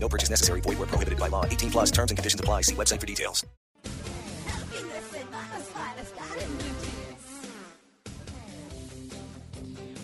[0.00, 0.60] No purchase necessary.
[0.62, 1.44] Void where prohibited by law.
[1.44, 2.62] 18 plus terms and conditions apply.
[2.62, 3.44] See website for details.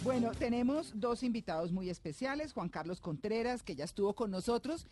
[0.05, 2.52] Bueno, tenemos dos invitados muy especiales.
[2.52, 4.87] Juan Carlos Contreras, que ya estuvo con nosotros,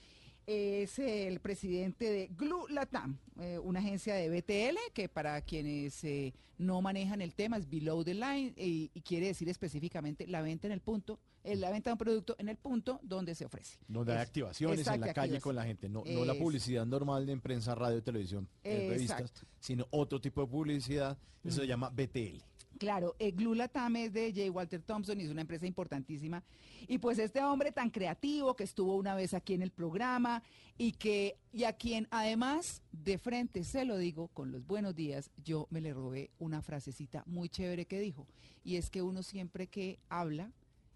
[0.47, 6.35] es el presidente de Glu Latam, eh, una agencia de BTL que para quienes eh,
[6.59, 10.67] no manejan el tema es below the line y, y quiere decir específicamente la venta
[10.67, 13.79] en el punto, eh, la venta de un producto en el punto donde se ofrece.
[13.89, 16.43] Donde hay Es- activaciones en la calle con la gente, no, no la Eso.
[16.43, 21.67] publicidad normal de en prensa, radio, televisión, revistas, sino otro tipo de publicidad, eso se
[21.67, 22.41] llama BTL.
[22.83, 24.51] Claro, eh, Glu Latam es de J.
[24.51, 26.43] Walter Thompson y es una empresa importantísima.
[26.89, 30.43] Y pues este hombre tan creativo que estuvo una vez aquí en el programa
[30.77, 35.31] y que y a quien además de frente se lo digo con los buenos días,
[35.45, 38.27] yo me le robé una frasecita muy chévere que dijo
[38.65, 40.51] y es que uno siempre que habla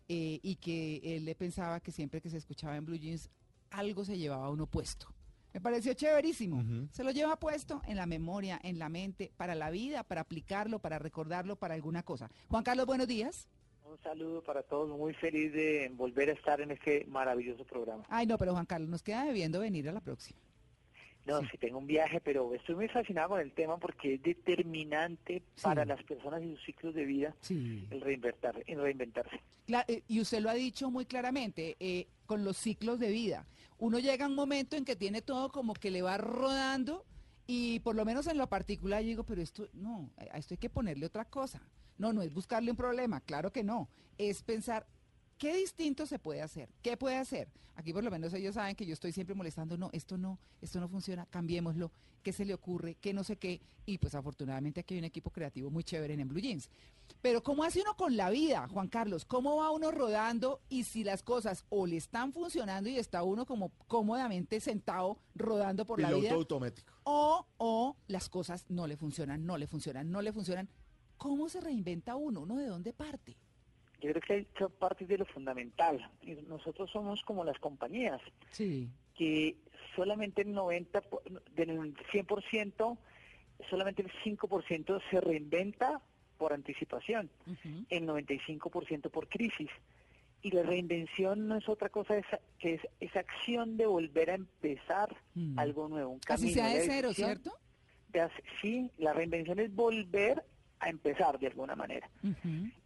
[0.08, 3.30] eh, y que él le pensaba que siempre que se escuchaba en Blue Jeans
[3.70, 5.06] algo se llevaba uno puesto.
[5.56, 6.62] Me pareció chéverísimo.
[6.92, 10.80] Se lo lleva puesto en la memoria, en la mente, para la vida, para aplicarlo,
[10.80, 12.30] para recordarlo, para alguna cosa.
[12.50, 13.48] Juan Carlos, buenos días.
[13.90, 18.04] Un saludo para todos, muy feliz de volver a estar en este maravilloso programa.
[18.10, 20.38] Ay, no, pero Juan Carlos, nos queda debiendo venir a la próxima.
[21.24, 21.46] No, Sí.
[21.52, 25.62] sí tengo un viaje, pero estoy muy fascinado con el tema porque es determinante Sí.
[25.62, 27.86] para las personas y sus ciclos de vida Sí.
[27.90, 29.40] el reinventar, el reinventarse.
[30.06, 33.46] y usted lo ha dicho muy claramente, eh, con los ciclos de vida.
[33.78, 37.04] Uno llega a un momento en que tiene todo como que le va rodando
[37.46, 40.70] y por lo menos en lo particular digo, pero esto no, a esto hay que
[40.70, 41.60] ponerle otra cosa.
[41.98, 43.88] No, no es buscarle un problema, claro que no.
[44.18, 44.86] Es pensar,
[45.38, 46.68] ¿qué distinto se puede hacer?
[46.82, 47.48] ¿Qué puede hacer?
[47.74, 50.80] Aquí por lo menos ellos saben que yo estoy siempre molestando, no, esto no, esto
[50.80, 51.92] no funciona, cambiémoslo,
[52.22, 52.96] ¿qué se le ocurre?
[52.96, 53.60] ¿Qué no sé qué?
[53.84, 56.70] Y pues afortunadamente aquí hay un equipo creativo muy chévere en Blue Jeans.
[57.20, 59.26] Pero ¿cómo hace uno con la vida, Juan Carlos?
[59.26, 63.44] ¿Cómo va uno rodando y si las cosas o le están funcionando y está uno
[63.44, 66.32] como cómodamente sentado rodando por la vida?
[66.32, 66.92] automático.
[67.04, 70.68] o, o las cosas no le funcionan, no le funcionan, no le funcionan.
[71.18, 72.40] ¿Cómo se reinventa uno?
[72.40, 73.36] ¿Uno de dónde parte?
[74.00, 76.10] Yo creo que hay que partir de lo fundamental.
[76.48, 78.20] Nosotros somos como las compañías,
[78.50, 78.88] Sí.
[79.16, 79.56] que
[79.94, 81.22] solamente el 90, po-
[81.54, 82.98] del 100%,
[83.70, 86.00] solamente el 5% se reinventa
[86.38, 87.30] por anticipación.
[87.46, 87.86] Ujú.
[87.88, 89.70] el 95% por crisis.
[90.42, 94.34] Y la reinvención no es otra cosa esa- que es esa acción de volver a
[94.34, 95.58] empezar Mm.
[95.58, 96.52] algo nuevo, un Así camino.
[96.52, 97.52] sea de cero, ¿cierto?
[98.08, 98.28] de
[98.60, 100.44] sí, la reinvención es volver
[100.78, 102.08] a empezar de alguna manera.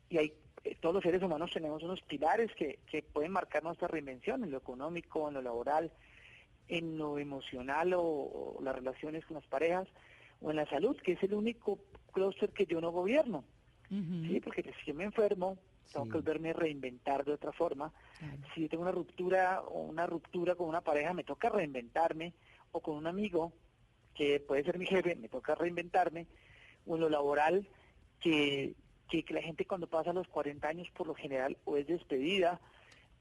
[0.09, 0.33] Y hay,
[0.65, 4.51] eh, todos los seres humanos tenemos unos pilares que, que pueden marcar nuestra reinvención en
[4.51, 5.91] lo económico, en lo laboral,
[6.69, 9.89] en lo emocional o, o las relaciones con las parejas,
[10.41, 11.79] o en la salud, que es el único
[12.13, 13.45] clúster que yo no gobierno.
[13.89, 15.59] Sí, porque si yo me enfermo,
[15.93, 17.93] tengo que volverme a reinventar de otra forma.
[18.21, 18.37] Claro.
[18.55, 22.33] Si yo tengo una ruptura o una ruptura con una pareja, me toca reinventarme,
[22.71, 23.53] o con un amigo,
[24.15, 26.29] que puede ser mi jefe, me toca reinventarme,
[26.87, 27.67] o en lo laboral,
[28.21, 28.75] que,
[29.11, 32.61] que, que la gente cuando pasa los 40 años por lo general o es despedida,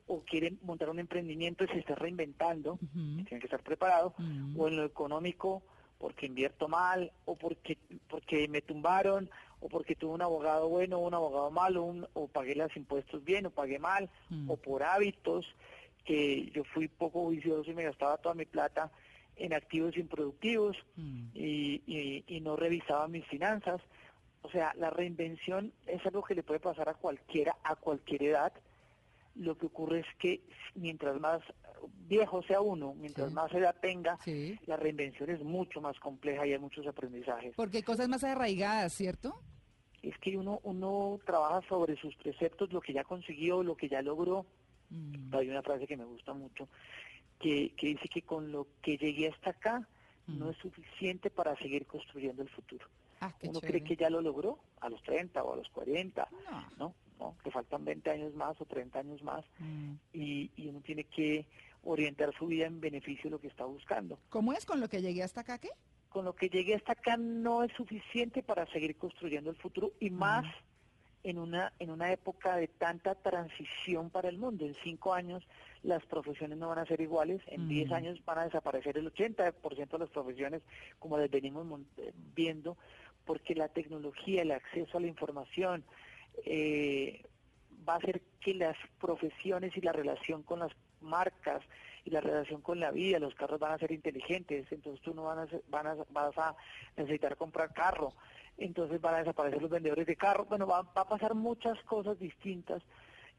[0.08, 3.24] o quiere montar un emprendimiento y se está reinventando, Ujú.
[3.26, 4.16] tiene que estar preparado,
[4.58, 5.64] o en lo económico
[6.00, 7.78] porque invierto mal o porque
[8.08, 9.30] porque me tumbaron
[9.60, 13.22] o porque tuve un abogado bueno o un abogado malo un- o pagué los impuestos
[13.26, 14.10] bien o pagué mal
[14.48, 15.46] o por hábitos
[16.06, 18.90] que yo fui poco vicioso y me gastaba toda mi plata
[19.36, 20.78] en activos improductivos
[21.34, 23.82] y, y, y no revisaba mis finanzas.
[24.42, 28.54] O sea, la reinvención es algo que le puede pasar a cualquiera, a cualquier edad.
[29.36, 30.42] Lo que ocurre es que
[30.76, 31.42] mientras más
[32.08, 33.34] viejo sea uno, mientras Sí.
[33.36, 34.58] más edad tenga, Sí.
[34.66, 37.54] la reinvención es mucho más compleja y hay muchos aprendizajes.
[37.56, 39.42] Porque hay cosas más arraigadas, ¿cierto?
[40.02, 44.02] Es que uno, uno trabaja sobre sus preceptos, lo que ya consiguió, lo que ya
[44.02, 44.46] logró.
[44.90, 45.36] Mm.
[45.36, 46.68] Hay una frase que me gusta mucho,
[47.40, 49.88] que, que dice que con lo que llegué hasta acá
[50.28, 50.50] no Mm.
[50.52, 52.88] es suficiente para seguir construyendo el futuro.
[53.22, 53.80] Ah, Uno chévere.
[53.80, 56.66] cree que ya lo logró a los 30 o a los 40, No.
[56.78, 56.96] ¿no?
[57.20, 57.36] ¿No?
[57.44, 59.94] Que faltan 20 años más o 30 años más Mm.
[60.14, 61.46] y, y uno tiene que
[61.84, 64.18] orientar su vida en beneficio de lo que está buscando.
[64.30, 65.70] ¿Cómo es con lo que llegué hasta acá, qué?
[66.10, 70.10] Con lo que llegué hasta acá no es suficiente para seguir construyendo el futuro y
[70.10, 70.46] más
[71.24, 74.66] en una, en una época de tanta transición para el mundo.
[74.66, 75.44] En cinco años
[75.84, 77.94] las profesiones no van a ser iguales, en diez Mm.
[77.94, 80.62] años van a desaparecer el 80% de las profesiones,
[81.00, 81.68] como las venimos
[81.98, 82.78] eh, viendo,
[83.30, 85.86] porque la tecnología, el acceso a la información,
[86.46, 87.22] eh,
[87.88, 91.62] va a hacer que las profesiones y la relación con las marcas
[92.06, 95.26] y la relación con la vida, los carros van a ser inteligentes, entonces tú no
[95.26, 96.56] van a, van a, vas a
[96.98, 98.16] necesitar comprar carro,
[98.58, 102.18] entonces van a desaparecer los vendedores de carro, bueno, va, va a pasar muchas cosas
[102.18, 102.82] distintas,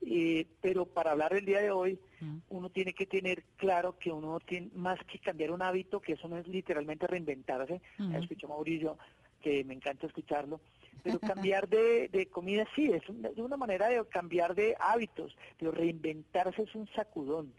[0.02, 2.37] eh, pero para hablar del día de hoy, Mm.
[2.50, 6.28] uno tiene que tener claro que uno tiene más que cambiar un hábito, que eso
[6.28, 8.12] no es literalmente reinventarse, Ujú.
[8.14, 8.98] escucho a Mauricio,
[9.40, 10.60] que me encanta escucharlo,
[11.02, 16.62] pero cambiar de, de comida sí, es una, manera de cambiar de hábitos, pero reinventarse
[16.62, 17.52] es un sacudón,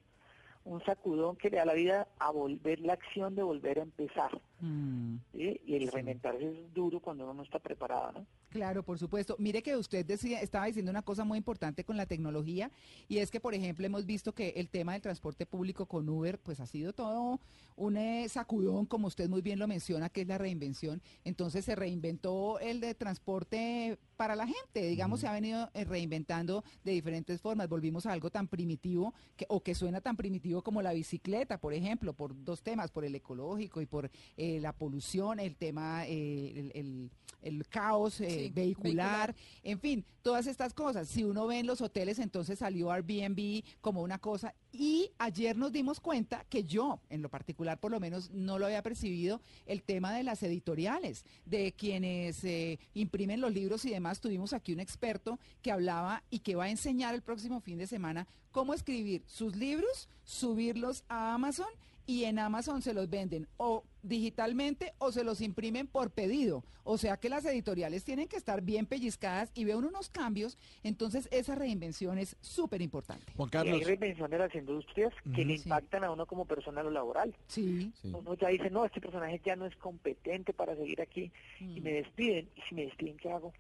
[0.64, 4.40] un sacudón que le da la vida a volver la acción de volver a empezar.
[4.60, 5.18] Mm.
[5.34, 5.62] ¿sí?
[5.66, 8.26] Y el reinventarse es duro cuando uno no está preparado, ¿no?
[8.52, 9.38] Claro, por supuesto.
[9.40, 12.70] Mire que usted decía, estaba diciendo una cosa muy importante con la tecnología
[13.08, 16.38] y es que, por ejemplo, hemos visto que el tema del transporte público con Uber,
[16.38, 17.40] pues ha sido todo
[17.78, 21.02] un eh, sacudón, como usted muy bien lo menciona, que es la reinvención.
[21.24, 26.66] Entonces se reinventó el de transporte para la gente, digamos, se ha venido eh, reinventando
[26.84, 27.70] de diferentes formas.
[27.70, 31.74] Volvimos a algo tan primitivo que, o que suena tan primitivo como la bicicleta, por
[31.74, 36.72] ejemplo, por dos temas, por el ecológico y por eh, la polución, el tema, el,
[36.76, 37.10] el-
[37.42, 41.08] el caos eh, vehicular, en fin, todas estas cosas.
[41.08, 44.54] Si uno ve en los hoteles, entonces salió Airbnb como una cosa.
[44.72, 48.66] Y ayer nos dimos cuenta que yo, en lo particular, por lo menos, no lo
[48.66, 54.22] había percibido, el tema de las editoriales, de quienes eh, imprimen los libros y demás.
[54.22, 57.88] Tuvimos aquí un experto que hablaba y que va a enseñar el próximo fin de
[57.88, 61.68] semana cómo escribir sus libros, subirlos a Amazon
[62.06, 66.64] y en Amazon se los venden o digitalmente o se los imprimen por pedido.
[66.84, 70.58] O sea que las editoriales tienen que estar bien pellizcadas y ven unos cambios.
[70.84, 73.32] Entonces esa reinvención es súper importante.
[73.38, 75.64] Juan Y hay Carlos, reinvención de las industrias que le sí.
[75.64, 77.36] impactan a uno como persona lo laboral.
[77.48, 77.92] Sí.
[78.02, 78.12] Sí.
[78.14, 81.94] Uno ya dice, no, este personaje ya no es competente para seguir aquí y me
[81.94, 82.50] despiden.
[82.56, 83.54] ¿Y si me despiden, qué hago?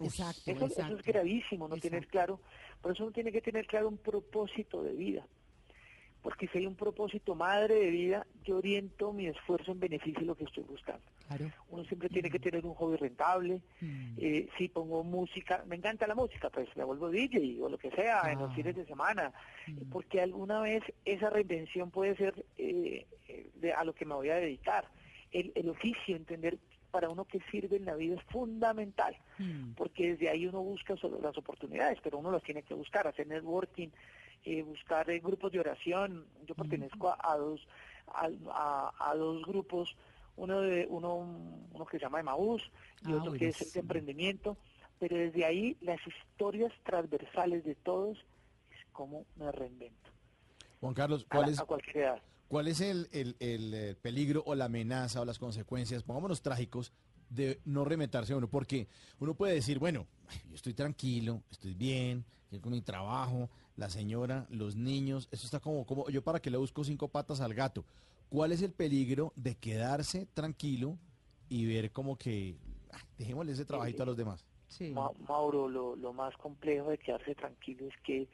[0.00, 2.10] Exacto, Eso, eso es gravísimo, no tener Exacto.
[2.10, 2.40] claro.
[2.80, 5.26] Por eso uno tiene que tener claro un propósito de vida.
[6.22, 10.26] Porque si hay un propósito madre de vida, yo oriento mi esfuerzo en beneficio de
[10.26, 11.00] lo que estoy buscando.
[11.28, 11.50] Claro.
[11.70, 13.60] Uno siempre tiene que tener un hobby rentable.
[13.80, 14.16] Mm.
[14.18, 17.90] Eh, si pongo música, me encanta la música, pues me vuelvo DJ o lo que
[17.92, 18.54] sea en los Ah.
[18.54, 19.32] fines de semana.
[19.66, 19.90] Mm.
[19.90, 24.28] Porque alguna vez esa reinvención puede ser eh, eh, de- a lo que me voy
[24.28, 24.84] a dedicar.
[25.32, 26.58] El, el oficio, entender
[26.90, 29.74] para uno qué sirve en la vida es fundamental Mm.
[29.74, 33.26] porque desde ahí uno busca so- las oportunidades, pero uno las tiene que buscar, hacer
[33.28, 33.88] networking,
[34.44, 36.26] eh, buscar eh, grupos de oración.
[36.46, 37.66] Yo pertenezco a, a dos
[38.06, 39.96] a, a- a dos grupos,
[40.36, 42.62] uno de uno uno que se llama Emaús
[43.02, 43.80] y Ah, otro que es de buenísimo.
[43.82, 44.56] emprendimiento,
[44.98, 48.18] pero desde ahí las historias transversales de todos
[48.70, 50.10] es cómo me reinvento
[50.80, 52.22] Juan Carlos, a, ¿cuál es, a cualquier edad.
[52.48, 56.92] cuál es el, el- el, eh, peligro o la amenaza o las consecuencias, pongámonos trágicos,
[57.28, 58.48] de no reinventarse uno?
[58.48, 58.88] Porque
[59.20, 60.06] uno puede decir, bueno,
[60.48, 63.48] yo estoy tranquilo, estoy bien, yo con mi trabajo,
[63.80, 67.40] la señora, los niños, eso está como, como yo para que le busco cinco patas
[67.40, 67.82] al gato.
[68.28, 70.98] ¿Cuál es el peligro de quedarse tranquilo
[71.48, 72.56] y ver como que
[72.92, 74.44] ah, dejémosle ese trabajito a los demás?
[74.68, 74.90] Sí.
[74.90, 78.28] Ma- Mauro, lo, lo más complejo de quedarse tranquilo es que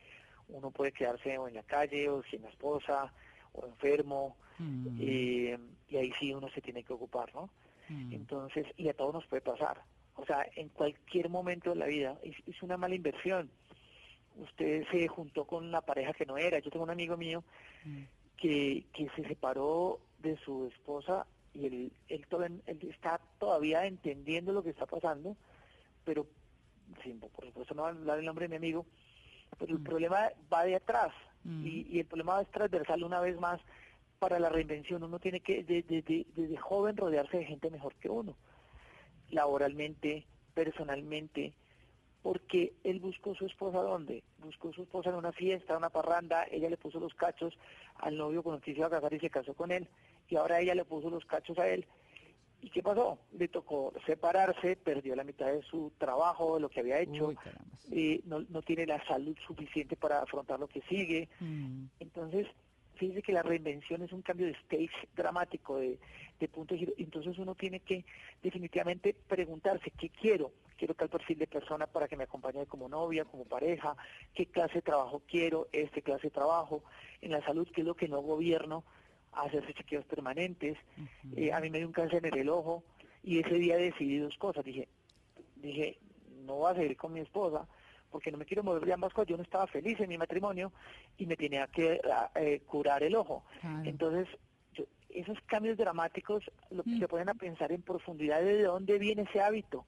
[0.49, 3.13] uno puede quedarse o en la calle o sin la esposa
[3.53, 4.97] o enfermo Mm.
[5.01, 5.59] eh,
[5.91, 7.51] y ahí sí uno se tiene que ocupar, ¿no?
[7.91, 8.11] Mm.
[8.15, 9.83] Entonces, y a todos nos puede pasar.
[10.15, 13.51] O sea, en cualquier momento de la vida es, es una mala inversión.
[14.37, 16.59] Usted se juntó con una pareja que no era.
[16.59, 17.45] Yo tengo un amigo mío
[17.85, 18.03] Mm.
[18.37, 24.53] que, que se separó de su esposa y él, él, to- él está todavía entendiendo
[24.53, 25.37] lo que está pasando,
[26.05, 26.27] pero
[27.03, 28.87] sin, por supuesto no va a hablar el nombre de mi amigo,
[29.59, 29.85] pero el Mm.
[29.85, 31.13] problema va de atrás
[31.45, 31.65] Mm.
[31.67, 33.61] y, y el problema es transversal una vez más
[34.19, 35.03] para la reinvención.
[35.03, 38.37] Uno tiene que de- de- de- desde joven rodearse de gente mejor que uno,
[39.31, 41.55] laboralmente, personalmente,
[42.27, 44.25] porque él buscó su esposa ¿dónde?
[44.41, 47.57] Buscó su esposa en una fiesta, una parranda, ella le puso los cachos
[48.01, 49.87] al novio con el que se iba a casar y se casó con él,
[50.29, 51.87] y ahora ella le puso los cachos a él.
[52.61, 53.21] ¿Y qué pasó?
[53.39, 57.37] Le tocó separarse, perdió la mitad de su trabajo, de lo que había hecho, Uy,
[57.37, 57.87] carambas.
[57.93, 61.29] eh, no, no tiene la salud suficiente para afrontar lo que sigue.
[61.39, 61.85] Mm.
[62.01, 62.49] Entonces,
[62.97, 65.97] fíjese que la reinvención es un cambio de stage dramático, de,
[66.41, 66.93] de punto de giro.
[66.99, 68.05] Entonces uno tiene que
[68.43, 70.51] definitivamente preguntarse, ¿qué quiero?
[70.77, 73.97] Quiero tal perfil de persona para que me acompañe como novia, como pareja,
[74.35, 76.85] qué clase de trabajo quiero, este clase de trabajo,
[77.21, 78.85] en la salud, qué es lo que no gobierno,
[79.33, 80.77] hacerse chequeos permanentes.
[81.35, 82.85] Eh, a mí me dio un cáncer en el ojo
[83.23, 84.65] y ese día decidí dos cosas.
[84.65, 84.89] Dije,
[85.57, 85.99] dije,
[86.45, 87.67] no voy a seguir con mi esposa
[88.11, 89.29] porque no me quiero mover de ambas cosas.
[89.29, 90.73] Yo no estaba feliz en mi matrimonio
[91.19, 92.01] y me tenía que
[92.37, 93.45] eh, curar el ojo.
[93.61, 93.83] Claro.
[93.89, 94.29] Entonces,
[94.73, 96.99] yo- esos cambios dramáticos lo que Mm.
[97.01, 99.87] se ponen a pensar en profundidad de dónde viene ese hábito,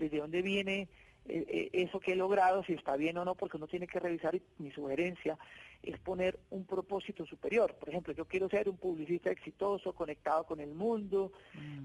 [0.00, 0.88] desde dónde viene
[1.26, 4.00] eh, eh, eso que he logrado, si está bien o no, porque uno tiene que
[4.00, 5.38] revisar y mi sugerencia
[5.82, 7.74] es poner un propósito superior.
[7.74, 11.32] Por ejemplo, yo quiero ser un publicista exitoso, conectado con el mundo,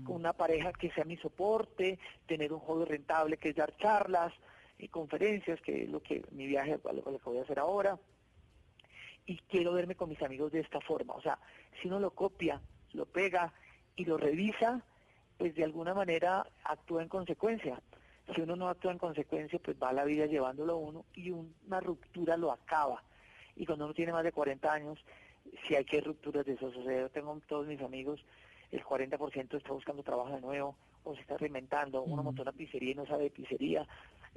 [0.06, 4.34] con una pareja que sea mi soporte, tener un hobby rentable que es dar charlas
[4.80, 7.98] y conferencias, que es lo que mi viaje, lo, lo que voy a hacer ahora,
[9.26, 11.14] y quiero verme con mis amigos de esta forma.
[11.14, 11.40] O sea,
[11.82, 12.62] si uno lo copia,
[12.94, 13.54] lo pega
[13.96, 14.84] y lo revisa,
[15.38, 17.82] pues de alguna manera actúa en consecuencia.
[18.34, 21.80] Si uno no actúa en consecuencia, pues va la vida llevándolo a uno y una
[21.80, 23.04] ruptura lo acaba.
[23.56, 25.00] Y cuando uno tiene más de 40 años,
[25.68, 26.72] si hay que rupturas de eso.
[26.72, 28.24] Yo tengo todos mis amigos,
[28.72, 32.02] el 40% está buscando trabajo de nuevo o se está reinventando.
[32.02, 33.88] Uno montó una pizzería y no sabe de pizzería.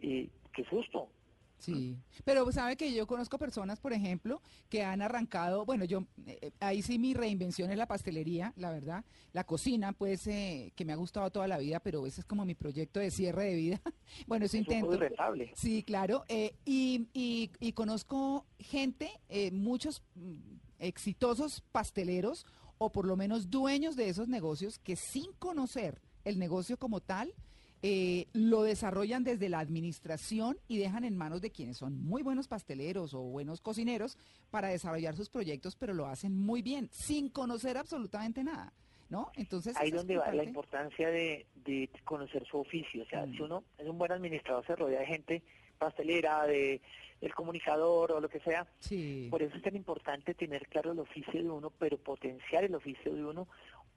[0.01, 1.09] Y qué susto.
[1.59, 6.53] Sí, pero sabe que yo conozco personas, por ejemplo, que han arrancado, bueno, yo, eh,
[6.61, 10.93] ahí sí mi reinvención es la pastelería, la verdad, la cocina, pues, eh, que me
[10.93, 13.81] ha gustado toda la vida, pero ese es como mi proyecto de cierre de vida.
[14.27, 14.97] bueno, eso Es intento.
[14.97, 15.53] rentable.
[15.57, 20.35] Sí, claro, eh, y, y, y conozco gente, eh, muchos mm,
[20.79, 22.47] exitosos pasteleros,
[22.79, 27.35] o por lo menos dueños de esos negocios, que sin conocer el negocio como tal,
[27.83, 32.49] eh, lo desarrollan desde la administración y dejan en manos de quienes son muy buenos
[32.49, 34.19] pasteleros o buenos cocineros
[34.51, 38.73] para desarrollar sus proyectos, pero lo hacen muy bien, sin conocer absolutamente nada,
[39.11, 39.31] ¿no?
[39.37, 43.03] Entonces, Ahí donde va la importancia de, de conocer su oficio.
[43.03, 43.33] O sea, Mm.
[43.37, 45.43] si uno es un buen administrador, se rodea de gente
[45.79, 46.81] pastelera, de
[47.21, 48.65] del comunicador o lo que sea.
[48.79, 49.27] Sí.
[49.29, 53.13] Por eso es tan importante tener claro el oficio de uno, pero potenciar el oficio
[53.13, 53.49] de uno,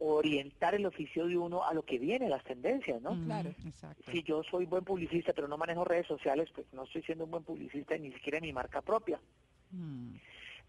[0.04, 3.16] orientar el oficio de uno a lo que viene, las tendencias, ¿no?
[3.26, 3.54] Claro.
[3.66, 4.12] Exacto.
[4.12, 7.32] Si yo soy buen publicista, pero no manejo redes sociales, pues no estoy siendo un
[7.32, 9.20] buen publicista ni siquiera en mi marca propia.
[9.70, 10.16] Mm.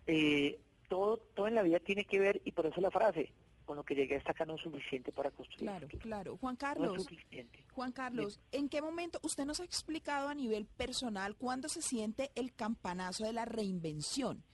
[0.07, 0.59] Eh,
[0.89, 3.33] todo, todo en la vida tiene que ver, y por eso la frase,
[3.65, 5.71] con lo que llegué hasta acá no es suficiente para construir.
[5.71, 6.03] Claro, futuro.
[6.03, 6.37] claro.
[6.37, 7.65] Juan No es Carlos, suficiente.
[7.73, 12.31] Juan Carlos, ¿en qué momento usted nos ha explicado a nivel personal cuándo se siente
[12.35, 14.45] el campanazo de la reinvención?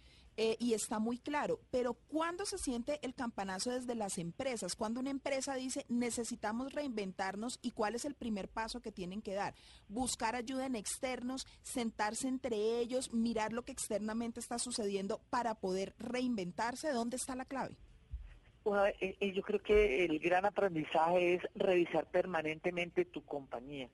[0.41, 4.77] Eh, y está muy claro, pero ¿cuándo se siente el campanazo desde las empresas?
[4.77, 9.35] Cuando una empresa dice necesitamos reinventarnos y cuál es el primer paso que tienen que
[9.35, 9.57] dar?
[9.89, 15.97] Buscar ayuda en externos, sentarse entre ellos, mirar lo que externamente está sucediendo para poder
[15.99, 16.93] reinventarse.
[16.93, 17.75] ¿Dónde está la clave?
[19.01, 23.89] Eh, eh, yo creo que el gran aprendizaje es revisar permanentemente tu compañía.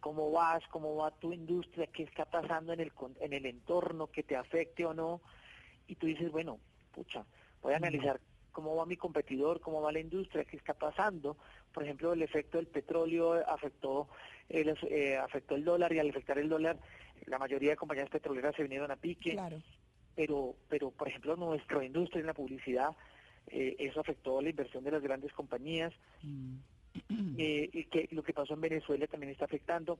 [0.00, 4.22] Cómo vas, cómo va tu industria, qué está pasando en el, en el entorno, que
[4.22, 5.20] te afecte o no.
[5.90, 6.60] Y tú dices, bueno,
[6.92, 7.24] pucha,
[7.62, 8.20] voy a analizar
[8.52, 11.36] cómo va mi competidor, cómo va la industria, qué está pasando.
[11.72, 14.08] Por ejemplo, el efecto del petróleo afectó
[14.48, 16.78] el, eh, afectó el dólar y al afectar el dólar,
[17.26, 19.60] la mayoría de compañías petroleras se vinieron a pique Claro.
[20.14, 22.90] pero, pero por ejemplo, nuestra industria en la publicidad,
[23.48, 25.92] eh, eso afectó la inversión de las grandes compañías,
[26.22, 27.34] Mm.
[27.38, 29.98] eh, y que lo que pasó en Venezuela también está afectando.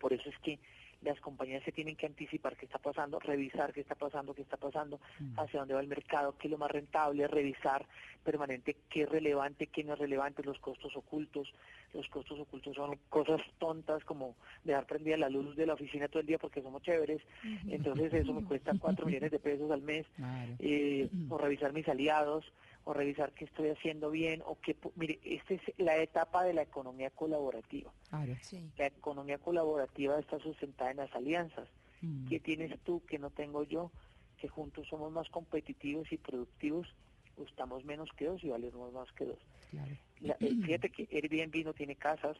[0.00, 0.58] Por eso es que
[1.02, 4.56] las compañías se tienen que anticipar qué está pasando, revisar qué está pasando, qué está
[4.56, 5.00] pasando,
[5.36, 7.86] hacia dónde va el mercado, qué es lo más rentable, revisar
[8.22, 11.52] permanente qué es relevante, qué no es relevante, los costos ocultos.
[11.94, 16.20] Los costos ocultos son cosas tontas como dejar prendida la luz de la oficina todo
[16.20, 17.20] el día porque somos chéveres,
[17.68, 20.52] entonces eso me cuesta cuatro millones de pesos al mes Claro.
[20.60, 22.44] eh, o revisar mis aliados,
[22.84, 24.76] o revisar qué estoy haciendo bien, o qué...
[24.96, 27.92] Mire, esta es la etapa de la economía colaborativa.
[28.08, 28.34] Claro.
[28.40, 28.70] Sí.
[28.78, 31.68] La economía colaborativa está sustentada en las alianzas.
[32.00, 32.28] Mm.
[32.28, 33.92] ¿Qué tienes tú que no tengo yo?
[34.38, 36.88] Que juntos somos más competitivos y productivos,
[37.36, 39.38] gustamos menos que dos y valemos más que dos.
[39.70, 39.94] Claro.
[40.20, 42.36] La- eh, fíjate que Airbnb no tiene casas,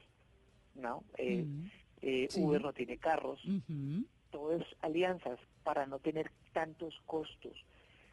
[0.74, 1.04] ¿no?
[1.18, 1.70] Eh, Mm.
[2.02, 2.40] eh, Sí.
[2.42, 4.06] Uber no tiene carros, Ujú.
[4.30, 7.52] todo es alianzas para no tener tantos costos.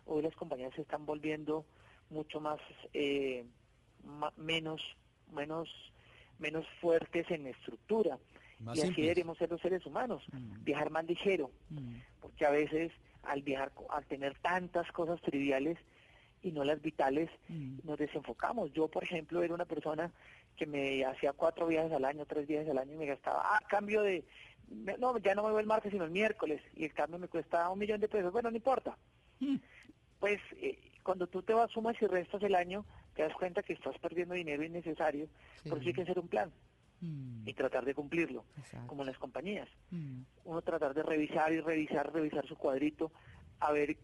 [0.06, 1.66] Hoy las compañías se están volviendo
[2.10, 2.60] mucho más
[2.94, 3.46] eh,
[4.04, 4.82] ma- menos
[5.32, 5.70] menos
[6.40, 8.18] menos fuertes en estructura
[8.60, 9.06] Más y así simples.
[9.06, 10.64] deberíamos ser los seres humanos Mm.
[10.64, 11.96] viajar más ligero Mm.
[12.22, 12.92] porque a veces
[13.24, 15.78] al viajar al tener tantas cosas triviales
[16.42, 17.80] y no las vitales Mm.
[17.84, 20.12] nos desenfocamos yo por ejemplo era una persona
[20.56, 23.60] que me hacía cuatro viajes al año tres viajes al año y me gastaba ah
[23.70, 24.24] cambio de
[25.00, 27.70] no ya no me voy el martes sino el miércoles y el cambio me cuesta
[27.70, 28.98] un millón de pesos bueno no importa
[30.20, 32.86] pues eh, cuando tú te vas sumas y restas el año
[33.16, 35.30] te das cuenta que estás perdiendo dinero innecesario
[35.70, 36.54] por eso hay que hacer un plan
[37.00, 37.48] Mm.
[37.48, 38.88] y tratar de cumplirlo Exacto.
[38.88, 40.24] como en las compañías Mm.
[40.44, 43.12] uno tratar de revisar y revisar, revisar su cuadrito,
[43.60, 43.98] a ver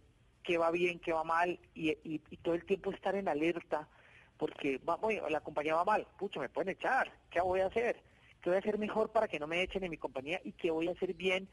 [0.43, 3.89] qué va bien, qué va mal, y, y- y todo el tiempo estar en alerta,
[4.37, 8.01] porque va, oye, la compañía va mal, pucha, me pueden echar, ¿qué voy a hacer?
[8.41, 10.69] qué voy a hacer mejor para que no me echen en mi compañía y qué
[10.69, 11.49] voy a hacer bien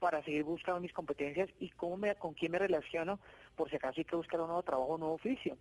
[0.00, 3.20] para seguir buscando mis competencias y cómo me, con quién me relaciono
[3.56, 5.56] por si acaso hay que buscar un nuevo trabajo, un nuevo oficio.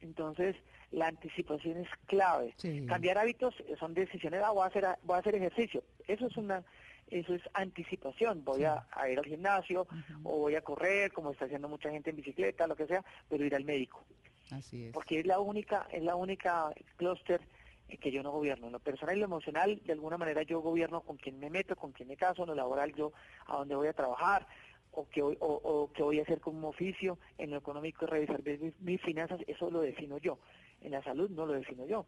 [0.00, 0.56] Entonces,
[0.90, 2.54] la anticipación es clave.
[2.56, 2.84] Sí.
[2.86, 5.82] Cambiar hábitos son decisiones, ah, voy a hacer, voy a hacer ejercicio.
[6.06, 6.64] Eso es una
[7.08, 8.42] eso es anticipación.
[8.44, 9.86] Voy a, a ir al gimnasio
[10.22, 13.44] o voy a correr, como está haciendo mucha gente en bicicleta, lo que sea, pero
[13.44, 14.02] ir al médico.
[14.50, 14.92] Así es.
[14.92, 17.40] Porque es la única, es la única clúster
[17.88, 18.66] eh, que yo no gobierno.
[18.66, 21.76] En lo personal y lo emocional, de alguna manera yo gobierno con quién me meto,
[21.76, 23.12] con quién me caso, en lo laboral yo
[23.46, 24.46] a dónde voy a trabajar,
[24.92, 28.42] o qué voy, o, o qué voy a hacer como oficio, en lo económico revisar
[28.44, 30.38] mis, mis finanzas, eso lo defino yo.
[30.80, 32.06] En la salud no lo defino yo.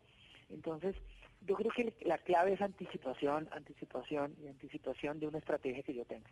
[0.50, 0.95] Entonces,
[1.47, 6.05] yo creo que la clave es anticipación, anticipación y anticipación de una estrategia que yo
[6.05, 6.31] tenga.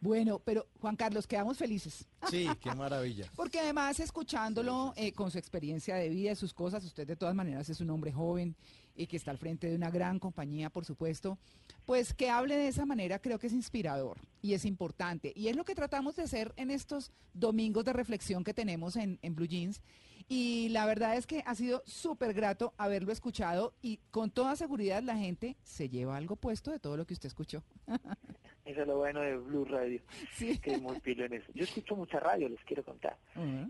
[0.00, 2.06] Bueno, pero Juan Carlos, quedamos felices.
[2.28, 3.26] Sí, qué maravilla.
[3.34, 7.34] Porque además, escuchándolo eh, con su experiencia de vida y sus cosas, usted de todas
[7.34, 8.54] maneras es un hombre joven
[8.96, 11.38] y que está al frente de una gran compañía, por supuesto,
[11.84, 15.32] pues que hable de esa manera creo que es inspirador y es importante.
[15.34, 19.18] Y es lo que tratamos de hacer en estos domingos de reflexión que tenemos en,
[19.22, 19.82] en Blue Jeans.
[20.26, 25.02] Y la verdad es que ha sido súper grato haberlo escuchado y con toda seguridad
[25.02, 27.62] la gente se lleva algo puesto de todo lo que usted escuchó.
[28.64, 30.00] Eso es lo bueno de Blue Radio,
[30.32, 30.56] Sí.
[30.58, 31.52] que es muy pilo en eso.
[31.54, 33.18] Yo escucho mucha radio, les quiero contar.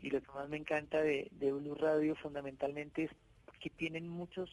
[0.02, 3.10] Y lo que más me encanta de, de Blue Radio fundamentalmente es
[3.58, 4.48] que tienen muchos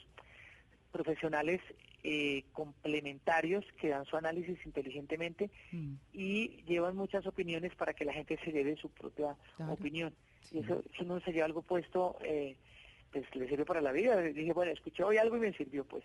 [0.91, 1.62] profesionales
[2.03, 8.13] eh, complementarios que dan su análisis inteligentemente Mm, y llevan muchas opiniones para que la
[8.13, 9.74] gente se lleve su propia Claro.
[9.74, 10.13] opinión.
[10.41, 10.57] sí.
[10.57, 12.55] Y eso, si uno se lleva algo puesto, eh,
[13.12, 14.19] pues le sirve para la vida.
[14.21, 16.03] Dije, bueno, escuché hoy algo y me sirvió pues.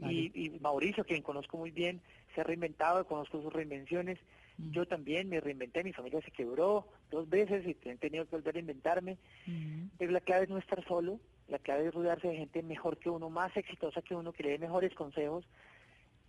[0.00, 2.00] Y, y Mauricio, quien conozco muy bien,
[2.34, 4.18] se ha reinventado, conozco sus reinvenciones.
[4.58, 4.70] Mm.
[4.72, 8.56] Yo también me reinventé, mi familia se quebró dos veces y he tenido que volver
[8.56, 9.16] a inventarme.
[9.46, 12.98] Mm, Pero la clave es no estar solo, la clave es rodearse de gente mejor
[12.98, 15.44] que uno, más exitosa que uno, que le dé mejores consejos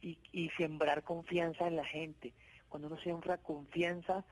[0.02, 2.34] y, y sembrar confianza en la gente.
[2.70, 4.26] Cuando uno siembra confianza,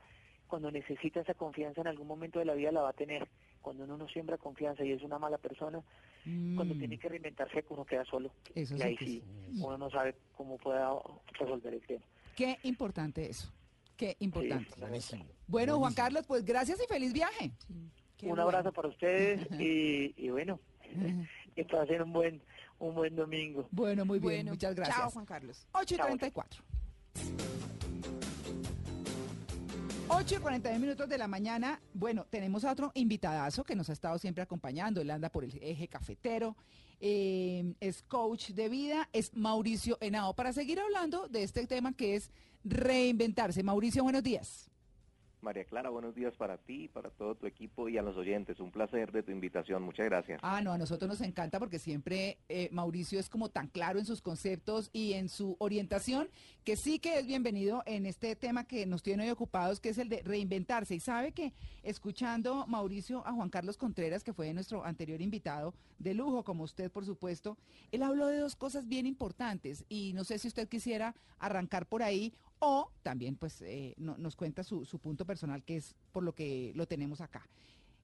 [0.52, 3.26] cuando necesita esa confianza en algún momento de la vida la va a tener.
[3.62, 5.80] Cuando uno no siembra confianza y es una mala persona,
[6.24, 6.78] cuando mm.
[6.78, 8.30] tiene que reinventarse uno queda solo.
[8.54, 9.62] Eso y sí ahí sí, sí.
[9.64, 10.92] uno no sabe cómo pueda
[11.38, 12.04] resolver el tema.
[12.36, 13.50] Qué importante eso.
[13.96, 14.72] Qué importante.
[14.74, 15.24] Sí, Buenísimo.
[15.46, 15.94] Bueno, Juan.
[15.94, 17.52] Carlos, pues gracias y feliz viaje.
[17.70, 17.90] Un
[18.20, 18.42] bueno.
[18.42, 20.60] abrazo para ustedes y, y bueno,
[21.56, 22.42] que pasen un buen,
[22.78, 23.68] un buen domingo.
[23.70, 25.12] Bueno, muy bien, Bueno, muchas Chao, gracias.
[25.12, 25.66] Juan Carlos.
[25.72, 26.06] 8 y Chao.
[26.06, 26.62] 34.
[30.08, 31.80] 8 y 41 minutos de la mañana.
[31.94, 35.00] Bueno, tenemos a otro invitadazo que nos ha estado siempre acompañando.
[35.00, 36.56] Él anda por el eje cafetero.
[37.00, 39.08] eh, es coach de vida.
[39.12, 40.34] Es Mauricio Henao.
[40.34, 42.30] Para seguir hablando de este tema que es
[42.64, 43.62] reinventarse.
[43.62, 44.70] Mauricio, buenos días.
[45.42, 48.60] María Clara, buenos días para ti, para todo tu equipo y a los oyentes.
[48.60, 49.82] Un placer de tu invitación.
[49.82, 50.40] Muchas gracias.
[50.42, 54.06] Ah, no, a nosotros nos encanta porque siempre eh, Mauricio es como tan claro en
[54.06, 56.28] sus conceptos y en su orientación
[56.62, 59.98] que sí que es bienvenido en este tema que nos tiene hoy ocupados, que es
[59.98, 60.94] el de reinventarse.
[60.94, 61.52] Y sabe que
[61.82, 66.90] escuchando Mauricio a Juan Carlos Contreras, que fue nuestro anterior invitado de lujo, como usted,
[66.90, 67.58] por supuesto,
[67.90, 72.04] él habló de dos cosas bien importantes y no sé si usted quisiera arrancar por
[72.04, 72.32] ahí
[72.64, 76.32] o también pues eh, no- nos cuenta su, su punto personal, que es por lo
[76.32, 77.48] que lo tenemos acá.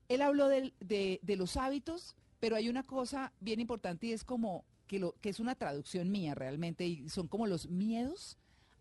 [0.09, 4.25] Él habló del- de, de los hábitos, pero hay una cosa bien importante y es
[4.25, 8.37] como que, lo, que es una traducción mía realmente y son como los miedos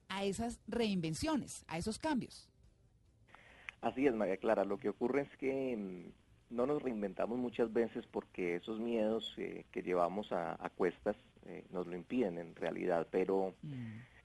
[0.10, 2.50] a esas reinvenciones, a esos cambios.
[3.82, 4.66] Así es, María Clara.
[4.66, 9.66] Lo que ocurre es que mm, no nos reinventamos muchas veces porque esos miedos eh,
[9.72, 13.54] que llevamos a, a cuestas eh, nos lo impiden en realidad, pero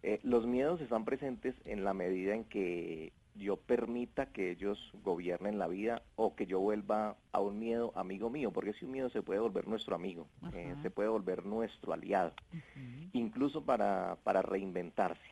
[0.02, 5.58] eh, los miedos están presentes en la medida en que yo permita que ellos gobiernen
[5.58, 9.08] la vida o que yo vuelva a un miedo amigo mío, porque si un miedo
[9.10, 12.32] se puede volver nuestro amigo, eh, se puede volver nuestro aliado,
[13.12, 15.22] incluso para, para reinventarse.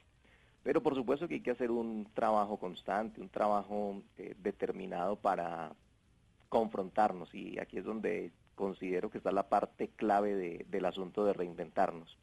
[0.63, 5.73] Pero por supuesto que hay que hacer un trabajo constante, un trabajo eh, determinado para
[6.49, 11.33] confrontarnos y aquí es donde considero que está la parte clave de- del asunto de
[11.33, 12.19] reinventarnos.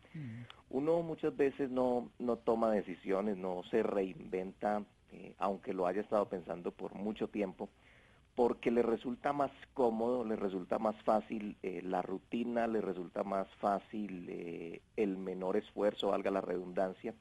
[0.69, 6.27] Uno muchas veces no, no toma decisiones, no se reinventa, eh, aunque lo haya estado
[6.27, 7.69] pensando por mucho tiempo,
[8.36, 13.47] porque le resulta más cómodo, le resulta más fácil eh, la rutina, le resulta más
[13.56, 17.15] fácil eh, el menor esfuerzo, valga la redundancia,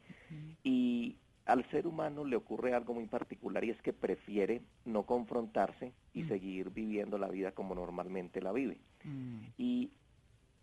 [0.65, 5.93] y al ser humano le ocurre algo muy particular y es que prefiere no confrontarse
[6.13, 6.29] y Mm.
[6.29, 8.79] seguir viviendo la vida como normalmente la vive.
[9.05, 9.91] Mm, Y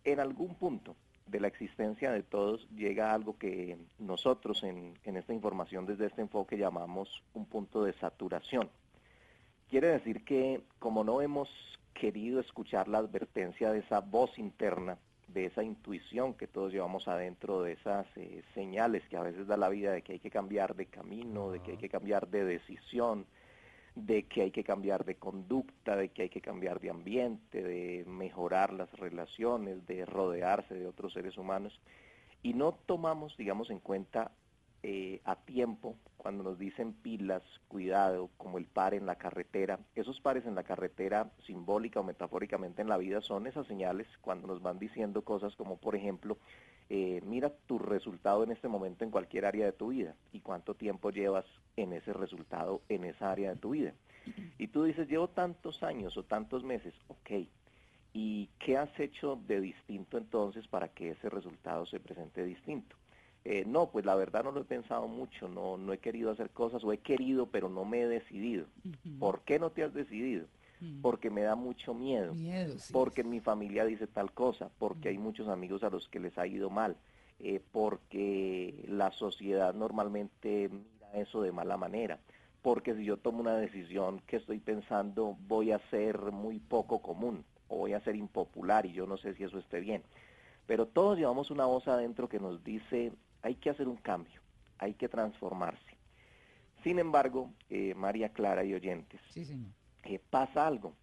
[0.04, 0.94] en algún punto
[1.26, 6.22] de la existencia de todos llega algo que nosotros en, en esta información desde este
[6.22, 8.70] enfoque llamamos un punto de saturación.
[9.68, 11.48] Quiere decir que como no hemos
[11.94, 17.62] querido escuchar la advertencia de esa voz interna de esa intuición que todos llevamos adentro,
[17.62, 20.76] de esas eh, señales que a veces da la vida de que hay que cambiar
[20.76, 23.26] de camino, de que hay que cambiar de decisión,
[23.94, 28.04] de que hay que cambiar de conducta, de que hay que cambiar de ambiente, de
[28.06, 31.80] mejorar las relaciones, de rodearse de otros seres humanos.
[32.42, 34.32] Y no tomamos, digamos, en cuenta
[34.82, 39.78] eh, a tiempo cuando nos dicen pilas, cuidado, como el par en la carretera.
[39.94, 44.46] Esos pares en la carretera, simbólica o metafóricamente en la vida, son esas señales cuando
[44.46, 46.36] nos van diciendo cosas como, por ejemplo,
[46.90, 50.74] eh, mira tu resultado en este momento en cualquier área de tu vida y cuánto
[50.74, 53.94] tiempo llevas en ese resultado en esa área de tu vida.
[54.58, 57.46] Y tú dices, llevo tantos años o tantos meses, ok.
[58.14, 62.96] ¿Y qué has hecho de distinto entonces para que ese resultado se presente distinto?
[63.44, 66.48] Eh, no, pues la verdad no lo he pensado mucho, no, no he querido hacer
[66.50, 68.66] cosas o he querido pero no me he decidido.
[69.18, 70.46] ¿Por qué no te has decidido?
[71.02, 72.34] Porque me da mucho miedo,
[72.92, 76.46] porque mi familia dice tal cosa, porque hay muchos amigos a los que les ha
[76.46, 76.96] ido mal,
[77.38, 80.70] eh, porque la sociedad normalmente
[81.16, 82.18] eso de mala manera,
[82.62, 87.44] porque si yo tomo una decisión que estoy pensando voy a ser muy poco común
[87.68, 90.02] o voy a ser impopular y yo no sé si eso esté bien.
[90.66, 94.40] Pero todos llevamos una voz adentro que nos dice hay que hacer un cambio,
[94.78, 95.94] hay que transformarse.
[96.82, 99.20] Sin embargo, eh, María Clara y oyentes,
[100.04, 100.94] eh, pasa algo,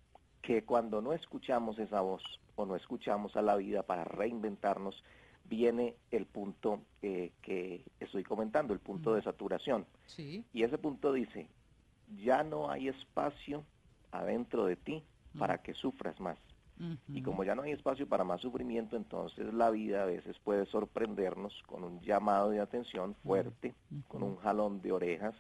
[0.42, 2.24] que cuando no escuchamos esa voz
[2.56, 5.04] o no escuchamos a la vida para reinventarnos,
[5.52, 9.86] viene el punto eh, que estoy comentando, el punto de saturación.
[10.54, 11.50] Y ese punto dice,
[12.24, 13.66] ya no hay espacio
[14.12, 15.04] adentro de ti
[15.38, 16.38] para que sufras más.
[17.10, 20.66] Y como ya no hay espacio para más sufrimiento, entonces la vida a veces puede
[20.66, 23.76] sorprendernos con un llamado de atención fuerte,
[24.08, 25.36] con un jalón de orejas,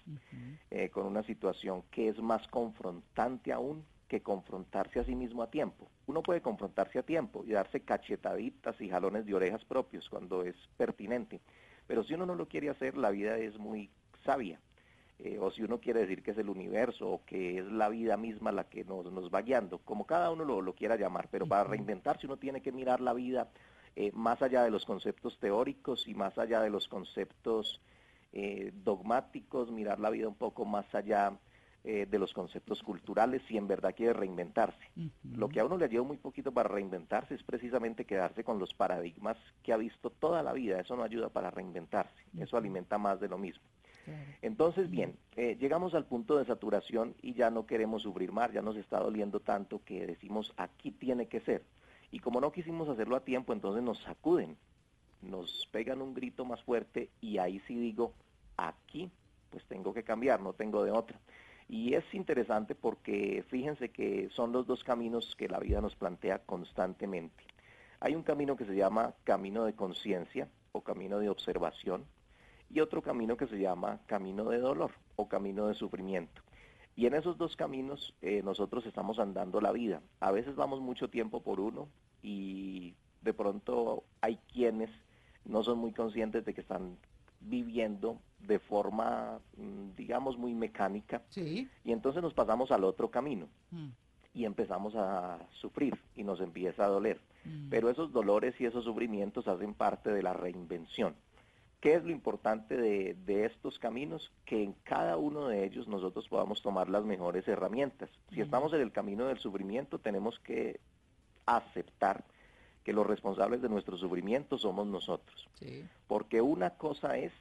[0.69, 5.49] eh, con una situación que es más confrontante aún que confrontarse a sí mismo a
[5.49, 5.89] tiempo.
[6.05, 10.53] Uno puede confrontarse a tiempo y darse cachetaditas y jalones de orejas propios cuando es
[10.75, 11.39] pertinente,
[11.87, 13.89] pero si uno no lo quiere hacer, la vida es muy
[14.25, 14.59] sabia
[15.17, 18.17] eh, o si uno quiere decir que es el universo o que es la vida
[18.17, 21.63] misma la que nos, nos va guiando, como cada uno lo, quiera llamar, pero para
[21.63, 23.47] reinventarse uno tiene que mirar la vida
[23.95, 27.79] eh, más allá de los conceptos teóricos y más allá de los conceptos
[28.33, 31.31] eh, dogmáticos, mirar la vida un poco más allá
[31.83, 34.91] de los conceptos culturales si en verdad quiere reinventarse.
[35.23, 38.73] Lo que a uno le lleva muy poquito para reinventarse es precisamente quedarse con los
[38.73, 40.79] paradigmas que ha visto toda la vida.
[40.79, 43.63] Eso no ayuda para reinventarse, eso alimenta más de lo mismo.
[44.41, 48.61] Entonces, bien, eh, llegamos al punto de saturación y ya no queremos sufrir más, ya
[48.61, 51.63] nos está doliendo tanto que decimos, aquí tiene que ser.
[52.11, 54.57] Y como no quisimos hacerlo a tiempo, entonces nos sacuden,
[55.21, 58.13] nos pegan un grito más fuerte y ahí sí digo,
[58.57, 59.11] aquí
[59.49, 61.19] pues tengo que cambiar, no tengo de otra.
[61.71, 66.39] Y es interesante porque fíjense que son los dos caminos que la vida nos plantea
[66.39, 67.45] constantemente.
[68.01, 72.03] Hay un camino que se llama camino de conciencia o camino de observación,
[72.69, 76.41] y otro camino que se llama camino de dolor o camino de sufrimiento.
[76.97, 80.01] Y en esos dos caminos eh, nosotros estamos andando la vida.
[80.19, 81.87] A veces vamos mucho tiempo por uno
[82.21, 84.89] y de pronto hay quienes
[85.45, 86.97] no son muy conscientes de que están
[87.41, 91.21] viviendo de forma, mm, digamos, muy mecánica.
[91.35, 93.47] Y entonces nos pasamos al otro camino.
[93.71, 93.89] Mm.
[94.33, 97.19] Y empezamos a sufrir y nos empieza a doler.
[97.43, 97.69] Mm.
[97.69, 101.15] Pero esos dolores y esos sufrimientos hacen parte de la reinvención.
[101.81, 104.31] ¿Qué es lo importante de, estos caminos?
[104.45, 108.07] Que en cada uno de ellos nosotros podamos tomar las mejores herramientas.
[108.31, 110.79] Si estamos en el camino del sufrimiento, tenemos que
[111.47, 112.23] aceptar
[112.83, 115.49] que los responsables de nuestro sufrimiento somos nosotros.
[116.07, 117.31] Porque una cosa es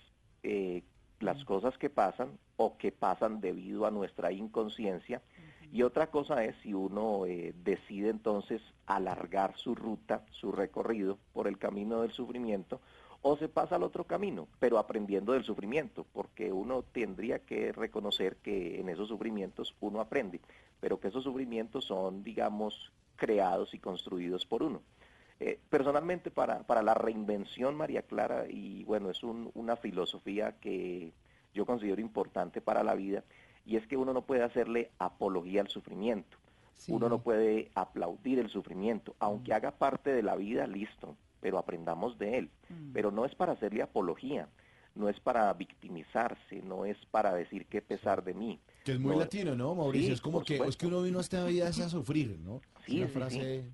[0.42, 0.82] eh,
[1.20, 5.22] las cosas que pasan o que pasan debido a nuestra inconsciencia
[5.72, 11.46] y otra cosa es si uno eh, decide entonces alargar su ruta, su recorrido por
[11.46, 12.80] el camino del sufrimiento
[13.22, 18.36] o se pasa al otro camino, pero aprendiendo del sufrimiento, porque uno tendría que reconocer
[18.36, 20.40] que en esos sufrimientos uno aprende,
[20.80, 24.80] pero que esos sufrimientos son, digamos, creados y construidos por uno.
[25.42, 31.14] Eh, personalmente para, para la reinvención, María Clara, y bueno, es una filosofía que
[31.54, 33.24] yo considero importante para la vida,
[33.64, 36.36] y es que uno no puede hacerle apología al sufrimiento.
[36.88, 42.18] Uno no puede aplaudir el sufrimiento, aunque haga parte de la vida, listo, pero aprendamos
[42.18, 42.50] de él.
[42.68, 42.92] Mm.
[42.92, 44.48] Pero no es para hacerle apología,
[44.94, 48.60] no es para victimizarse, no es para decir qué pesar de mí.
[48.84, 50.14] Que es muy latino, ¿no, Mauricio?
[50.14, 52.60] es como que es que uno vino a esta vida a sufrir, ¿no?
[52.86, 53.64] Sí, frase...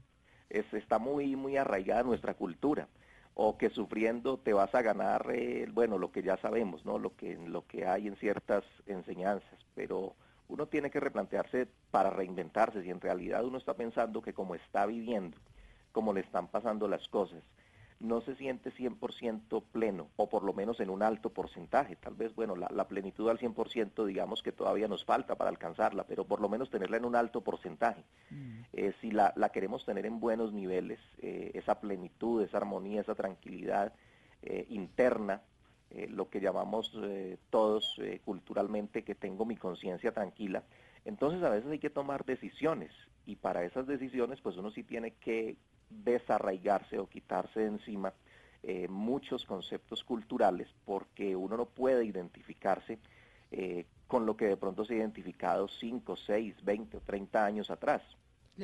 [0.50, 2.88] Es, está muy, muy arraigada nuestra cultura.
[3.34, 6.98] O que sufriendo te vas a ganar, eh, bueno, lo que ya sabemos, ¿no?
[6.98, 9.58] Lo que, lo que hay en ciertas enseñanzas.
[9.74, 10.14] Pero
[10.48, 14.86] uno tiene que replantearse para reinventarse si en realidad uno está pensando que como está
[14.86, 15.36] viviendo,
[15.92, 17.42] como le están pasando las cosas,
[17.98, 21.96] no se siente 100% pleno, o por lo menos en un alto porcentaje.
[21.96, 26.24] Tal vez, bueno, la, plenitud al 100% digamos que todavía nos falta para alcanzarla, pero
[26.24, 28.04] por lo menos tenerla en un alto porcentaje.
[28.30, 28.60] Mm.
[28.74, 33.92] Eh, si la, queremos tener en buenos niveles, eh, esa plenitud, esa armonía, esa tranquilidad
[34.42, 35.42] eh, interna,
[36.08, 36.92] lo que llamamos
[37.48, 40.64] todos culturalmente que tengo mi conciencia tranquila,
[41.04, 42.90] entonces a veces hay que tomar decisiones
[43.24, 45.56] y para esas decisiones pues uno sí tiene que
[45.90, 48.12] desarraigarse o quitarse de encima
[48.68, 52.98] eh, muchos conceptos culturales porque uno no puede identificarse
[53.52, 57.70] eh, con lo que de pronto se ha identificado 5, 6, 20 o 30 años
[57.70, 58.02] atrás.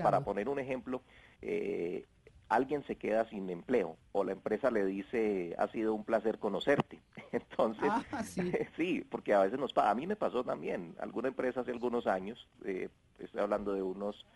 [0.02, 1.02] Para poner un ejemplo,
[1.40, 2.06] eh,
[2.48, 7.00] alguien se queda sin empleo o la empresa le dice ha sido un placer conocerte.
[7.32, 8.24] Entonces, ah,
[8.76, 9.06] sí.
[9.08, 12.48] porque a veces nos pasa, a mí me pasó también, alguna empresa hace algunos años,
[12.64, 14.26] estoy hablando de unos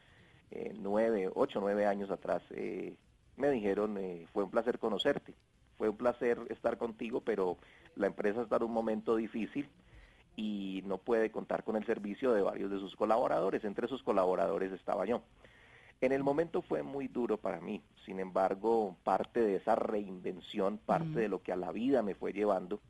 [0.50, 2.94] eh, nueve, ocho, nueve años atrás, eh,
[3.36, 5.34] me dijeron, eh, fue un placer conocerte,
[5.76, 7.58] fue un placer estar contigo, pero
[7.96, 9.68] la empresa está en un momento difícil
[10.36, 14.72] y no puede contar con el servicio de varios de sus colaboradores, entre esos colaboradores
[14.72, 15.22] estaba yo.
[16.00, 21.20] En el momento fue muy duro para mí, sin embargo, parte de esa reinvención, parte
[21.20, 22.80] de lo que a la vida me fue llevando,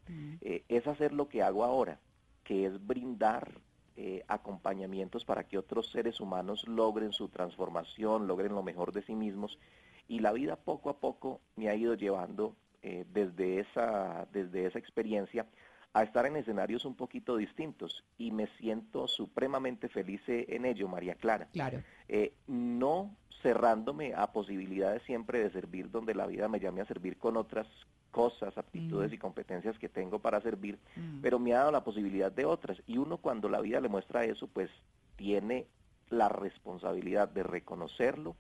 [0.41, 2.01] es hacer lo que hago ahora,
[2.43, 3.53] que es brindar
[3.97, 9.15] eh, acompañamientos para que otros seres humanos logren su transformación, logren lo mejor de sí
[9.15, 9.59] mismos.
[10.07, 14.79] Y la vida poco a poco me ha ido llevando eh, desde, esa, desde esa
[14.79, 15.47] experiencia
[15.95, 21.15] a estar en escenarios un poquito distintos y me siento supremamente feliz en ello, María
[21.15, 21.49] Clara.
[21.53, 21.83] Claro.
[22.07, 27.17] Eh, no cerrándome a posibilidades siempre de servir donde la vida me llame a servir
[27.17, 27.67] con otras
[28.17, 30.79] cosas, aptitudes y competencias que tengo para servir,
[31.21, 32.83] pero me ha dado la posibilidad de otras.
[32.87, 34.71] Y uno cuando la vida le muestra eso, pues
[35.17, 35.67] tiene
[36.09, 38.35] la responsabilidad de reconocerlo,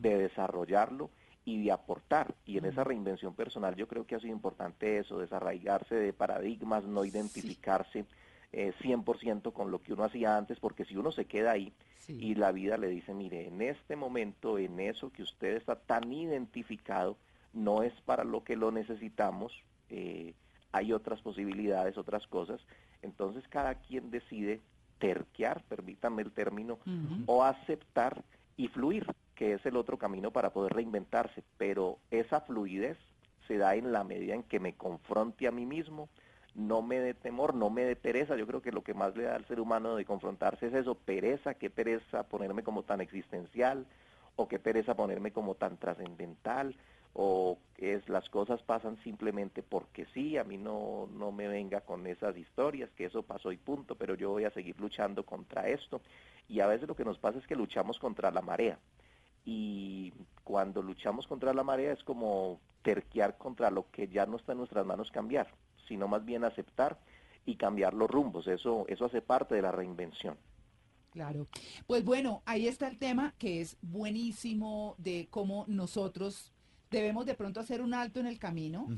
[0.00, 1.10] de desarrollarlo
[1.44, 2.34] y de aportar.
[2.44, 6.82] Y en esa reinvención personal yo creo que ha sido importante eso, desarraigarse de paradigmas,
[6.82, 8.06] no identificarse
[8.50, 11.72] eh, 100% con lo que uno hacía antes, porque si uno se queda ahí
[12.08, 16.12] y la vida le dice, mire, en este momento, en eso que usted está tan
[16.12, 17.16] identificado,
[17.52, 19.52] no es para lo que lo necesitamos,
[19.88, 20.34] eh,
[20.72, 22.60] hay otras posibilidades, otras cosas,
[23.02, 24.60] entonces cada quien decide
[24.98, 26.78] terquear, permítanme el término,
[27.26, 28.22] o aceptar
[28.56, 32.98] y fluir, que es el otro camino para poder reinventarse, pero esa fluidez
[33.48, 36.08] se da en la medida en que me confronte a mí mismo,
[36.54, 39.24] no me dé temor, no me dé pereza, yo creo que lo que más le
[39.24, 43.86] da al ser humano de confrontarse es eso, pereza, qué pereza ponerme como tan existencial,
[44.36, 46.74] o qué pereza ponerme como tan trascendental,
[47.14, 52.06] o es las cosas pasan simplemente porque sí, a mí no, no me venga con
[52.06, 56.00] esas historias, que eso pasó y punto, pero yo voy a seguir luchando contra esto.
[56.48, 58.78] Y a veces lo que nos pasa es que luchamos contra la marea.
[59.44, 60.12] Y
[60.44, 64.58] cuando luchamos contra la marea es como terquear contra lo que ya no está en
[64.58, 65.48] nuestras manos cambiar,
[65.88, 66.98] sino más bien aceptar
[67.46, 68.46] y cambiar los rumbos.
[68.46, 70.36] Eso, eso hace parte de la reinvención.
[71.10, 71.48] Claro.
[71.86, 76.52] Pues bueno, ahí está el tema que es buenísimo de cómo nosotros
[76.90, 78.88] debemos de pronto hacer un alto en el camino,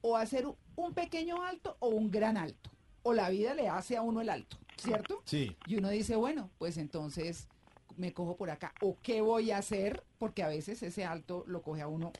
[0.00, 0.46] o hacer
[0.76, 2.70] un pequeño alto o un gran alto,
[3.02, 5.22] o la vida le hace a uno el alto, ¿cierto?
[5.24, 5.56] Sí.
[5.66, 7.48] Y uno dice, bueno, pues entonces
[7.96, 11.62] me cojo por acá, o qué voy a hacer, porque a veces ese alto lo
[11.62, 12.12] coge a uno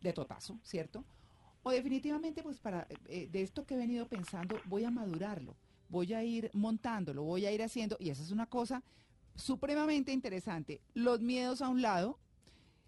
[0.00, 1.04] de totazo, ¿cierto?
[1.62, 5.56] O definitivamente, pues para eh, de esto que he venido pensando, voy a madurarlo,
[5.88, 8.82] voy a ir montándolo, voy a ir haciendo, y esa es una cosa
[9.34, 10.80] supremamente interesante.
[10.94, 12.18] Los miedos a un lado,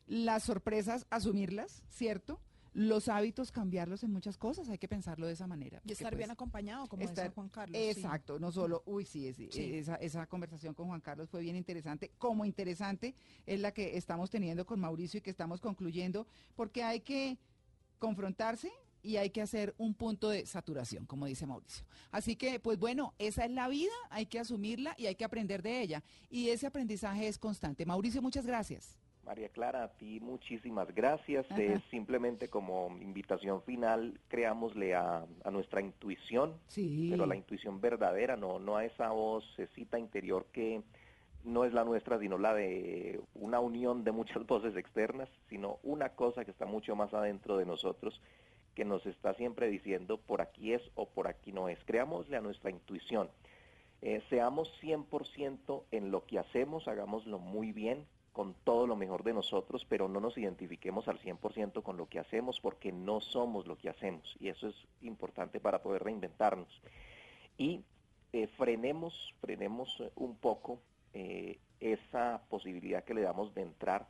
[0.09, 2.41] las sorpresas, asumirlas, ¿cierto?
[2.75, 5.81] Los hábitos, cambiarlos en muchas cosas, hay que pensarlo de esa manera.
[5.85, 7.77] Y estar bien pues, acompañado, como decía Juan Carlos.
[7.81, 12.11] Exacto, no solo, uy, sí, Esa, esa conversación con Juan Carlos fue bien interesante.
[12.19, 13.15] Como interesante
[13.47, 17.39] es la que estamos teniendo con Mauricio y que estamos concluyendo, porque hay que
[17.99, 18.71] confrontarse,
[19.03, 21.85] y hay que hacer un punto de saturación, como dice Mauricio.
[22.11, 25.63] Así que, pues bueno, esa es la vida, hay que asumirla y hay que aprender
[25.63, 26.03] de ella.
[26.29, 27.87] Y ese aprendizaje es constante.
[27.87, 28.99] Mauricio, muchas gracias.
[29.29, 31.45] María Clara, a ti muchísimas gracias.
[31.91, 38.79] Simplemente como invitación final, creámosle a, nuestra intuición, pero a la intuición verdadera, no, no
[38.79, 40.83] a esa vocecita interior que
[41.45, 46.09] no es la nuestra, sino la de una unión de muchas voces externas, sino una
[46.09, 48.23] cosa que está mucho más adentro de nosotros,
[48.75, 51.79] que nos está siempre diciendo por aquí es o por aquí no es.
[51.85, 53.29] Creámosle a nuestra intuición.
[54.01, 58.07] Eh, seamos 100% en lo que hacemos, hagámoslo muy bien,
[58.39, 62.21] con todo lo mejor de nosotros, pero no nos identifiquemos al 100% con lo que
[62.21, 66.69] hacemos porque no somos lo que hacemos y eso es importante para poder reinventarnos.
[67.57, 67.83] Y
[68.33, 70.79] eh, frenemos, frenemos un poco
[71.15, 74.07] eh, esa posibilidad que le damos de entrar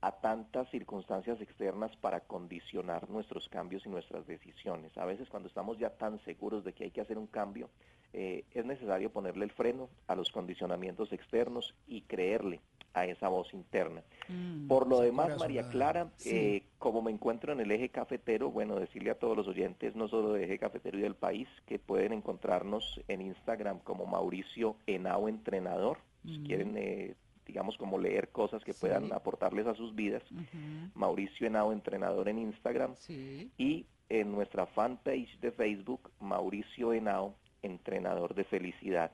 [0.00, 4.98] a tantas circunstancias externas para condicionar nuestros cambios y nuestras decisiones.
[4.98, 7.70] A veces cuando estamos ya tan seguros de que hay que hacer un cambio,
[8.12, 12.60] eh, es necesario ponerle el freno a los condicionamientos externos y creerle
[12.94, 14.02] a esa voz interna.
[14.28, 14.68] Mm.
[14.68, 15.68] Por lo demás, María.
[15.68, 16.30] Clara, Sí.
[16.30, 20.08] eh, como me encuentro en el eje cafetero, bueno, decirle a todos los oyentes, no
[20.08, 25.28] solo de eje cafetero y del país, que pueden encontrarnos en Instagram como Mauricio Henao
[25.28, 26.44] Entrenador, si Mm.
[26.46, 27.14] quieren, eh,
[27.46, 28.80] digamos, como leer cosas que Sí.
[28.80, 30.22] puedan aportarles a sus vidas.
[30.94, 33.50] Mauricio Henao Entrenador en Instagram Sí.
[33.58, 39.12] y en nuestra fanpage de Facebook, Mauricio Henao Entrenador de Felicidad.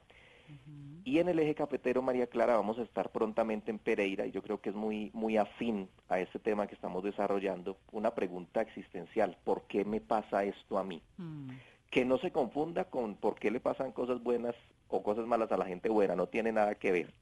[1.05, 4.43] Y en el eje cafetero, María Clara, vamos a estar prontamente en Pereira y yo
[4.43, 9.37] creo que es muy, muy afín a este tema que estamos desarrollando, una pregunta existencial,
[9.45, 11.03] ¿por qué me pasa esto a mí?
[11.17, 11.49] Mm.
[11.91, 14.55] Que no se confunda con por qué le pasan cosas buenas
[14.89, 17.15] o cosas malas a la gente buena, no tiene nada que ver,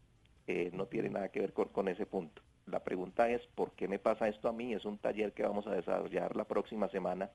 [0.49, 2.43] eh, no tiene nada que ver con, con ese punto.
[2.67, 4.75] La pregunta es, ¿por qué me pasa esto a mí?
[4.75, 7.31] Es un taller que vamos a desarrollar la próxima semana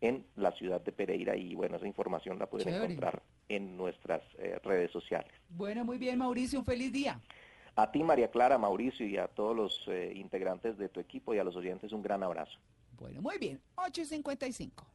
[0.00, 2.84] en la ciudad de Pereira y bueno, esa información la pueden Chévere.
[2.84, 5.32] encontrar en nuestras eh, redes sociales.
[5.50, 7.20] Bueno, muy bien, Mauricio, un feliz día.
[7.76, 11.38] A ti, María Clara, Mauricio y a todos los eh, integrantes de tu equipo y
[11.38, 12.58] a los oyentes un gran abrazo.
[12.98, 14.86] Bueno, muy bien, 8 y 55.